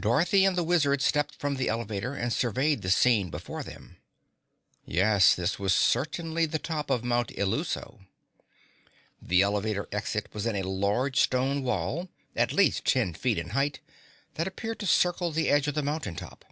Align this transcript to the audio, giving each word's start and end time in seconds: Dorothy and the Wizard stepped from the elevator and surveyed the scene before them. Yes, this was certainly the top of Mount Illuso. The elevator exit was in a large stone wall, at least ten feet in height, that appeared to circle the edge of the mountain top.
Dorothy 0.00 0.46
and 0.46 0.56
the 0.56 0.64
Wizard 0.64 1.02
stepped 1.02 1.34
from 1.34 1.56
the 1.56 1.68
elevator 1.68 2.14
and 2.14 2.32
surveyed 2.32 2.80
the 2.80 2.88
scene 2.90 3.28
before 3.28 3.62
them. 3.62 3.98
Yes, 4.86 5.34
this 5.34 5.58
was 5.58 5.74
certainly 5.74 6.46
the 6.46 6.58
top 6.58 6.88
of 6.88 7.04
Mount 7.04 7.28
Illuso. 7.36 8.06
The 9.20 9.42
elevator 9.42 9.90
exit 9.92 10.28
was 10.32 10.46
in 10.46 10.56
a 10.56 10.62
large 10.66 11.20
stone 11.20 11.62
wall, 11.64 12.08
at 12.34 12.54
least 12.54 12.86
ten 12.86 13.12
feet 13.12 13.36
in 13.36 13.50
height, 13.50 13.80
that 14.36 14.46
appeared 14.48 14.78
to 14.78 14.86
circle 14.86 15.30
the 15.30 15.50
edge 15.50 15.68
of 15.68 15.74
the 15.74 15.82
mountain 15.82 16.16
top. 16.16 16.46